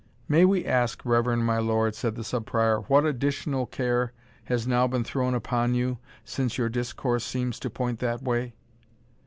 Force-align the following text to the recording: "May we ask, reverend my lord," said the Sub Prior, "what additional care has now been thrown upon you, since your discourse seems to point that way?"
"May 0.27 0.45
we 0.45 0.65
ask, 0.65 0.99
reverend 1.05 1.45
my 1.45 1.59
lord," 1.59 1.93
said 1.93 2.15
the 2.15 2.23
Sub 2.23 2.47
Prior, 2.47 2.79
"what 2.79 3.05
additional 3.05 3.67
care 3.67 4.13
has 4.45 4.65
now 4.65 4.87
been 4.87 5.03
thrown 5.03 5.35
upon 5.35 5.75
you, 5.75 5.99
since 6.25 6.57
your 6.57 6.69
discourse 6.69 7.23
seems 7.23 7.59
to 7.59 7.69
point 7.69 7.99
that 7.99 8.23
way?" 8.23 8.55